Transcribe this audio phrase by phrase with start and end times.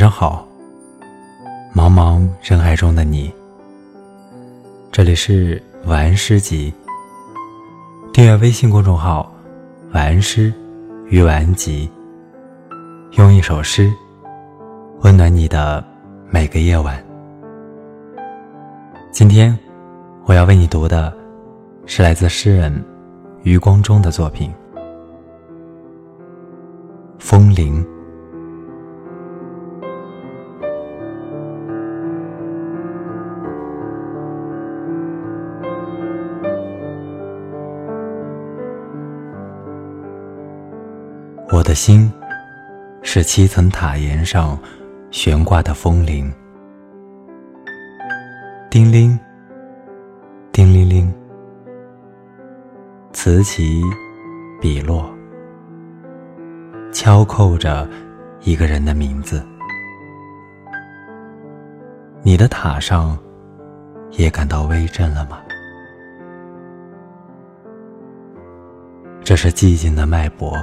[0.00, 0.48] 上好，
[1.74, 3.30] 茫茫人海中的你。
[4.90, 6.72] 这里是晚安诗集。
[8.10, 9.30] 订阅微信公众号
[9.92, 10.50] “晚安诗
[11.10, 11.86] 与晚安集”，
[13.18, 13.92] 用一首诗
[15.02, 15.84] 温暖你的
[16.30, 16.98] 每个夜晚。
[19.12, 19.54] 今天
[20.24, 21.12] 我要为你读的
[21.84, 22.82] 是来自诗人
[23.42, 24.50] 余光中的作品
[27.18, 27.84] 《风铃》。
[41.52, 42.08] 我的心
[43.02, 44.56] 是七层塔檐上
[45.10, 46.32] 悬挂的风铃，
[48.70, 49.18] 叮铃，
[50.52, 51.12] 叮铃铃，
[53.12, 53.82] 此起
[54.60, 55.12] 彼落，
[56.92, 57.88] 敲扣着
[58.42, 59.44] 一个人的名字。
[62.22, 63.18] 你的塔上
[64.12, 65.40] 也感到微震了吗？
[69.24, 70.56] 这是寂静的脉搏。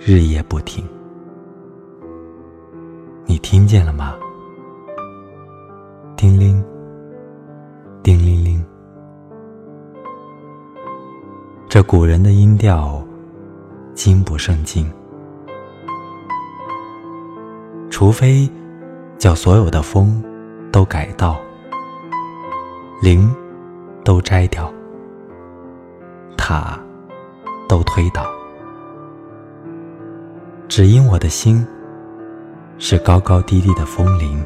[0.00, 0.86] 日夜不停，
[3.26, 4.14] 你听见了吗？
[6.16, 6.64] 叮铃，
[8.00, 8.64] 叮铃铃，
[11.68, 13.02] 这古人的音调，
[13.92, 14.88] 经不胜经。
[17.90, 18.48] 除非
[19.18, 20.22] 叫所有的风
[20.70, 21.36] 都改道，
[23.02, 23.28] 铃
[24.04, 24.72] 都摘掉，
[26.36, 26.78] 塔
[27.68, 28.37] 都推倒。
[30.78, 31.66] 只因我的心
[32.78, 34.40] 是高高低低的风铃，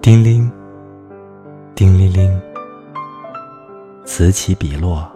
[0.00, 0.48] 叮铃，
[1.74, 2.40] 叮铃铃，
[4.04, 5.10] 此起彼落，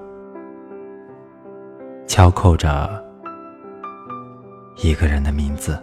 [2.09, 3.01] 敲扣着
[4.83, 5.81] 一个人的名字。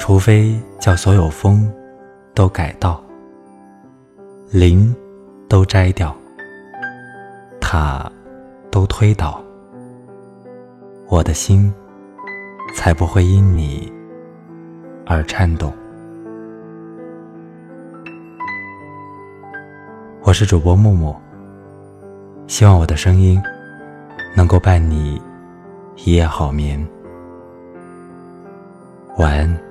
[0.00, 1.70] 除非叫所有风
[2.34, 3.00] 都改道，
[4.50, 4.96] 林
[5.46, 6.16] 都摘掉，
[7.60, 8.10] 塔
[8.70, 9.40] 都推倒，
[11.06, 11.72] 我的心
[12.74, 13.92] 才不会因你
[15.04, 15.70] 而颤动。
[20.22, 21.14] 我是主播木木，
[22.46, 23.40] 希望我的声音
[24.34, 25.20] 能够伴你
[25.94, 26.84] 一夜好眠，
[29.18, 29.69] 晚安。